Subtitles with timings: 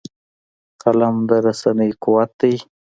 [0.81, 2.55] قلم د رسنۍ قوت دی